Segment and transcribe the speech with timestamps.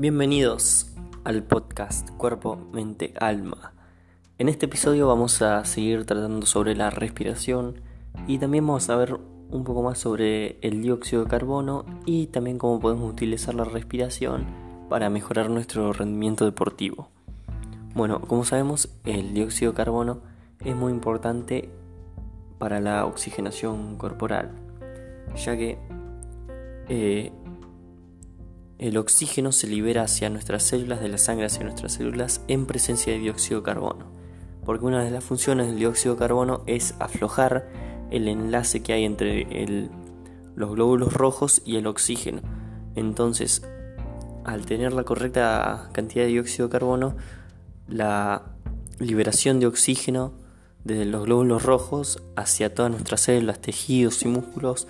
[0.00, 0.86] Bienvenidos
[1.24, 3.72] al podcast Cuerpo, Mente, Alma.
[4.38, 7.80] En este episodio vamos a seguir tratando sobre la respiración
[8.28, 9.18] y también vamos a ver
[9.50, 14.46] un poco más sobre el dióxido de carbono y también cómo podemos utilizar la respiración
[14.88, 17.08] para mejorar nuestro rendimiento deportivo.
[17.96, 20.20] Bueno, como sabemos, el dióxido de carbono
[20.64, 21.70] es muy importante
[22.60, 24.52] para la oxigenación corporal,
[25.34, 25.76] ya que
[26.88, 27.32] eh,
[28.78, 33.12] el oxígeno se libera hacia nuestras células de la sangre hacia nuestras células en presencia
[33.12, 34.06] de dióxido de carbono,
[34.64, 37.68] porque una de las funciones del dióxido de carbono es aflojar
[38.10, 39.88] el enlace que hay entre
[40.54, 42.42] los glóbulos rojos y el oxígeno.
[42.94, 43.62] Entonces,
[44.44, 47.16] al tener la correcta cantidad de dióxido de carbono,
[47.88, 48.54] la
[49.00, 50.32] liberación de oxígeno
[50.84, 54.86] desde los glóbulos rojos hacia todas nuestras células, tejidos y músculos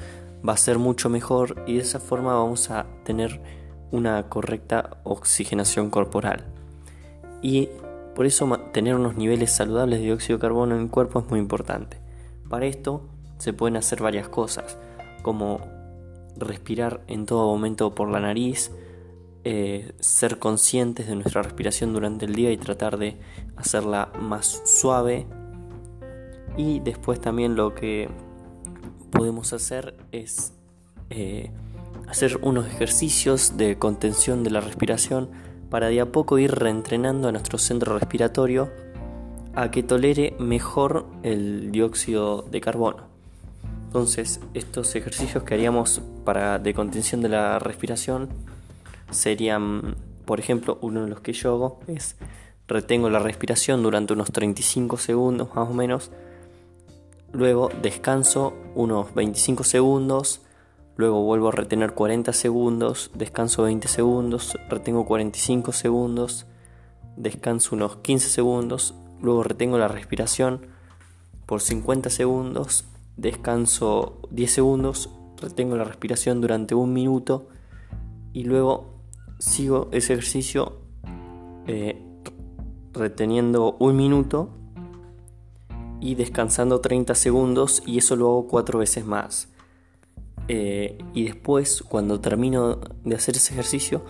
[0.46, 3.40] va a ser mucho mejor y de esa forma vamos a tener
[3.90, 6.44] una correcta oxigenación corporal.
[7.42, 7.68] Y
[8.14, 11.38] por eso tener unos niveles saludables de dióxido de carbono en el cuerpo es muy
[11.38, 11.98] importante.
[12.48, 14.76] Para esto se pueden hacer varias cosas,
[15.22, 15.60] como
[16.36, 18.72] respirar en todo momento por la nariz,
[19.44, 23.16] eh, ser conscientes de nuestra respiración durante el día y tratar de
[23.56, 25.26] hacerla más suave.
[26.56, 28.08] Y después también lo que
[29.10, 30.52] podemos hacer es
[31.10, 31.50] eh,
[32.08, 35.28] hacer unos ejercicios de contención de la respiración
[35.70, 38.70] para de a poco ir reentrenando a nuestro centro respiratorio
[39.54, 43.08] a que tolere mejor el dióxido de carbono.
[43.86, 48.28] Entonces, estos ejercicios que haríamos para de contención de la respiración
[49.10, 52.16] serían, por ejemplo, uno de los que yo hago es
[52.68, 56.10] retengo la respiración durante unos 35 segundos más o menos,
[57.32, 60.42] luego descanso unos 25 segundos,
[60.98, 66.48] Luego vuelvo a retener 40 segundos, descanso 20 segundos, retengo 45 segundos,
[67.16, 70.66] descanso unos 15 segundos, luego retengo la respiración
[71.46, 72.84] por 50 segundos,
[73.16, 77.46] descanso 10 segundos, retengo la respiración durante un minuto
[78.32, 78.98] y luego
[79.38, 80.80] sigo ese ejercicio
[81.68, 82.02] eh,
[82.92, 84.50] reteniendo un minuto
[86.00, 89.48] y descansando 30 segundos y eso lo hago cuatro veces más.
[90.48, 94.02] Eh, y después, cuando termino de hacer ese ejercicio,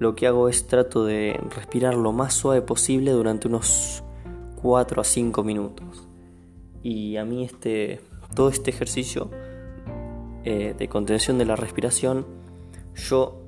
[0.00, 4.02] lo que hago es trato de respirar lo más suave posible durante unos
[4.60, 6.08] 4 a 5 minutos.
[6.82, 8.00] Y a mí este,
[8.34, 9.30] todo este ejercicio
[10.44, 12.26] eh, de contención de la respiración,
[12.94, 13.40] yo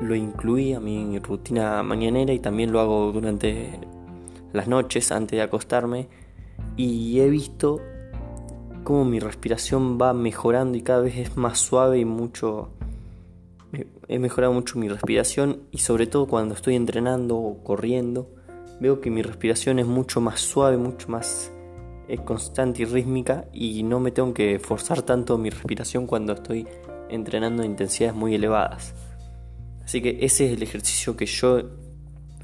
[0.00, 3.80] lo incluí a mi rutina mañanera y también lo hago durante
[4.52, 6.08] las noches antes de acostarme.
[6.76, 7.80] Y he visto
[8.84, 12.70] cómo mi respiración va mejorando y cada vez es más suave y mucho...
[14.06, 18.30] He mejorado mucho mi respiración y sobre todo cuando estoy entrenando o corriendo,
[18.78, 21.50] veo que mi respiración es mucho más suave, mucho más
[22.06, 26.68] eh, constante y rítmica y no me tengo que forzar tanto mi respiración cuando estoy
[27.08, 28.94] entrenando a intensidades muy elevadas.
[29.82, 31.62] Así que ese es el ejercicio que yo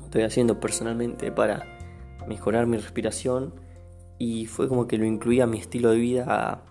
[0.03, 1.65] estoy haciendo personalmente para
[2.27, 3.55] mejorar mi respiración
[4.21, 6.63] y fue como que lo incluía a mi estilo de vida,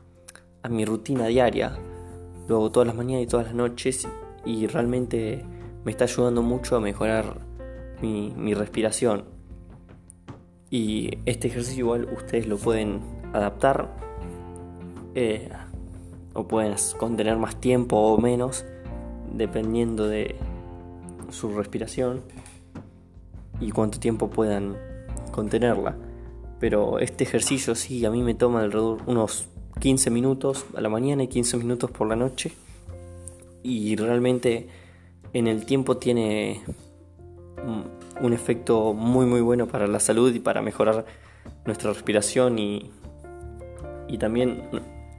[0.61, 1.79] a, mi rutina diaria.
[2.47, 4.07] Lo hago todas las mañanas y todas las noches
[4.45, 5.43] y realmente
[5.83, 7.39] me está ayudando mucho a mejorar
[8.03, 9.25] mi, respiración.
[10.69, 12.99] Y este ejercicio igual ustedes lo pueden
[13.33, 13.89] adaptar
[15.15, 15.49] eh,
[16.35, 18.63] o pueden contener más tiempo o menos
[19.33, 20.35] dependiendo de
[21.31, 22.21] su respiración
[23.59, 24.77] y cuánto tiempo puedan
[25.31, 25.97] contenerla.
[26.59, 29.47] Pero este ejercicio sí, a mí me toma alrededor unos
[29.79, 32.51] 15 minutos a la mañana y 15 minutos por la noche.
[33.63, 34.67] Y realmente
[35.33, 36.61] en el tiempo tiene
[38.21, 41.05] un efecto muy muy bueno para la salud y para mejorar
[41.65, 42.89] nuestra respiración y,
[44.07, 44.63] y también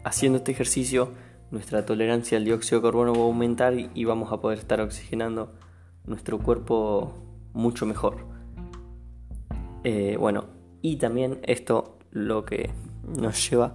[0.05, 1.11] haciendo este ejercicio
[1.51, 5.53] nuestra tolerancia al dióxido de carbono va a aumentar y vamos a poder estar oxigenando
[6.07, 7.15] nuestro cuerpo
[7.53, 8.27] mucho mejor.
[9.85, 10.45] Eh, bueno,
[10.83, 12.71] y también esto lo que
[13.07, 13.75] nos lleva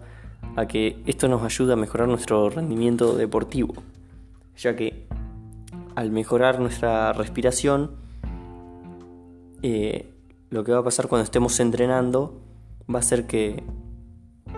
[0.55, 3.75] a que esto nos ayuda a mejorar nuestro rendimiento deportivo,
[4.57, 5.07] ya que
[5.95, 7.91] al mejorar nuestra respiración,
[9.61, 10.11] eh,
[10.49, 12.39] lo que va a pasar cuando estemos entrenando
[12.93, 13.63] va a ser que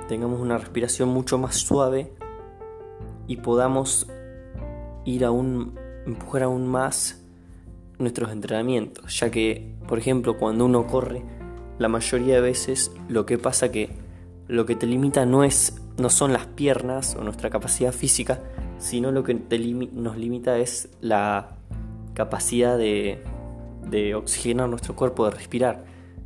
[0.07, 2.11] tengamos una respiración mucho más suave
[3.27, 4.07] y podamos
[5.05, 7.23] ir aún, empujar aún más
[7.99, 11.23] nuestros entrenamientos, ya que, por ejemplo, cuando uno corre,
[11.79, 13.89] la mayoría de veces lo que pasa que
[14.47, 18.41] lo que te limita no es no son las piernas o nuestra capacidad física,
[18.77, 21.57] sino lo que nos limita es la
[22.13, 23.23] capacidad de,
[23.89, 25.85] de oxigenar nuestro cuerpo, de respirar,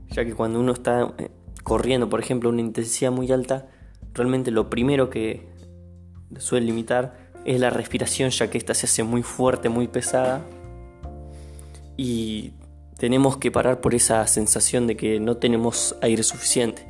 [0.10, 1.32] ya que cuando uno está eh,
[1.64, 3.70] corriendo, por ejemplo, una intensidad muy alta,
[4.14, 5.48] realmente lo primero que
[6.38, 10.42] suele limitar es la respiración, ya que esta se hace muy fuerte, muy pesada.
[11.98, 12.54] Y
[13.02, 16.86] tenemos que parar por esa sensación de que no tenemos aire suficiente.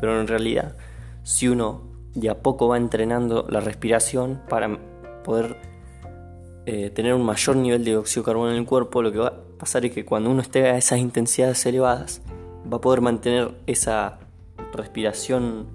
[0.00, 0.76] Pero en realidad,
[1.22, 4.80] si uno de a poco va entrenando la respiración para
[5.22, 5.56] poder
[6.66, 9.28] eh, tener un mayor nivel de dióxido de carbono en el cuerpo, lo que va
[9.28, 12.20] a pasar es que cuando uno esté a esas intensidades elevadas,
[12.66, 14.18] va a poder mantener esa
[14.72, 15.68] respiración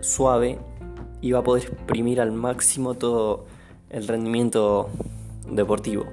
[0.00, 0.58] suave
[1.20, 3.44] y va a poder exprimir al máximo todo
[3.90, 4.88] el rendimiento
[5.50, 6.06] deportivo.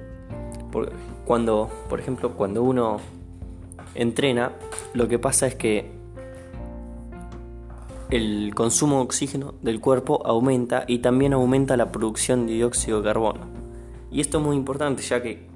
[1.24, 2.98] Cuando, por ejemplo, cuando uno
[3.94, 4.52] entrena,
[4.94, 5.90] lo que pasa es que
[8.10, 13.04] el consumo de oxígeno del cuerpo aumenta y también aumenta la producción de dióxido de
[13.04, 13.40] carbono.
[14.10, 15.46] Y esto es muy importante ya que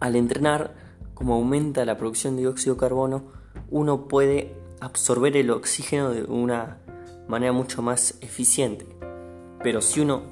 [0.00, 0.74] al entrenar,
[1.12, 3.24] como aumenta la producción de dióxido de carbono,
[3.70, 6.78] uno puede absorber el oxígeno de una
[7.28, 8.86] manera mucho más eficiente.
[9.62, 10.22] Pero si uno,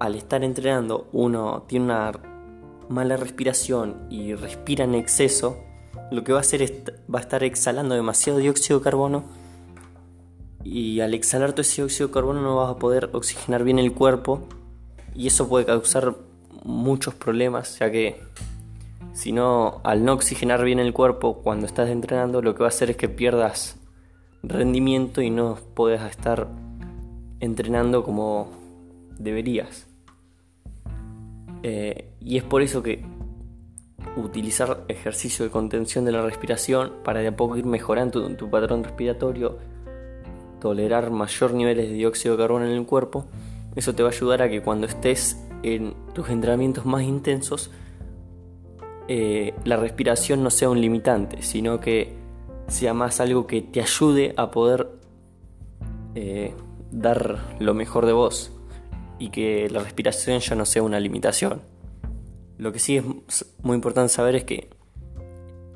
[0.00, 2.12] al estar entrenando, uno tiene una
[2.88, 5.58] mala respiración y respira en exceso,
[6.10, 6.72] lo que va a hacer es
[7.12, 9.24] va a estar exhalando demasiado dióxido de carbono
[10.64, 13.92] y al exhalar todo ese dióxido de carbono no vas a poder oxigenar bien el
[13.92, 14.46] cuerpo
[15.14, 16.14] y eso puede causar
[16.64, 18.20] muchos problemas ya que
[19.12, 22.68] si no al no oxigenar bien el cuerpo cuando estás entrenando lo que va a
[22.68, 23.76] hacer es que pierdas
[24.42, 26.48] rendimiento y no puedes estar
[27.40, 28.50] entrenando como
[29.18, 29.86] deberías
[31.62, 33.04] eh, y es por eso que
[34.16, 38.84] utilizar ejercicio de contención de la respiración para de a poco ir mejorando tu patrón
[38.84, 39.58] respiratorio
[40.60, 43.26] tolerar mayor niveles de dióxido de carbono en el cuerpo,
[43.76, 47.70] eso te va a ayudar a que cuando estés en tus entrenamientos más intensos,
[49.06, 52.14] eh, la respiración no sea un limitante, sino que
[52.66, 54.88] sea más algo que te ayude a poder
[56.14, 56.54] eh,
[56.90, 58.52] dar lo mejor de vos
[59.18, 61.62] y que la respiración ya no sea una limitación.
[62.56, 63.04] Lo que sí es
[63.62, 64.70] muy importante saber es que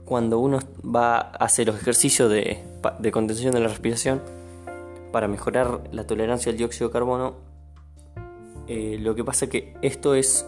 [0.05, 2.63] cuando uno va a hacer los ejercicios de,
[3.13, 4.23] contención de la respiración,
[5.13, 7.37] para mejorar la tolerancia al dióxido de carbono,
[8.67, 10.47] eh, lo que pasa es que esto es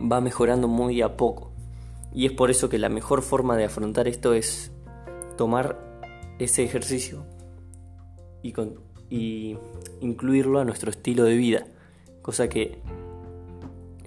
[0.00, 1.52] va mejorando muy a poco.
[2.12, 4.72] Y es por eso que la mejor forma de afrontar esto es
[5.36, 5.78] tomar
[6.38, 7.24] ese ejercicio
[9.10, 9.56] y
[10.00, 11.66] incluirlo a nuestro estilo de vida.
[12.24, 12.78] Cosa que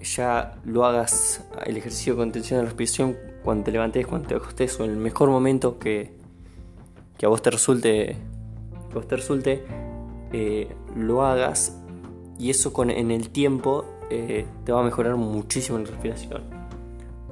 [0.02, 4.34] ya lo hagas el ejercicio de contención de la respiración cuando te levantes, cuando te
[4.34, 6.16] acostes o en el mejor momento que,
[7.16, 8.16] que a vos te resulte
[8.92, 9.64] que te resulte,
[10.32, 11.78] eh, lo hagas
[12.40, 16.42] y eso con, en el tiempo eh, te va a mejorar muchísimo la respiración.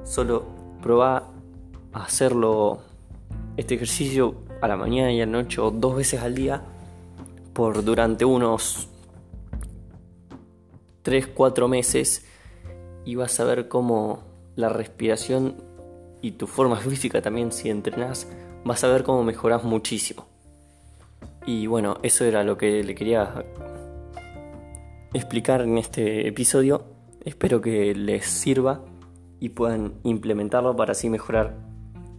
[0.05, 0.45] Solo
[1.03, 1.23] a
[1.91, 2.79] hacerlo
[3.57, 6.61] este ejercicio a la mañana y a la noche o dos veces al día
[7.51, 8.87] por durante unos
[11.07, 12.25] 3-4 meses
[13.05, 14.23] y vas a ver cómo
[14.55, 15.55] la respiración
[16.21, 18.27] y tu forma física también si entrenas
[18.65, 20.25] vas a ver cómo mejoras muchísimo.
[21.45, 23.45] Y bueno, eso era lo que le quería
[25.13, 26.83] explicar en este episodio.
[27.23, 28.83] Espero que les sirva
[29.39, 31.55] y puedan implementarlo para así mejorar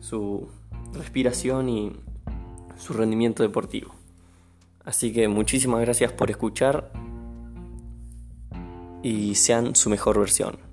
[0.00, 0.48] su
[0.94, 1.92] respiración y
[2.78, 3.94] su rendimiento deportivo.
[4.84, 6.90] Así que muchísimas gracias por escuchar
[9.02, 10.67] y sean su mejor versión.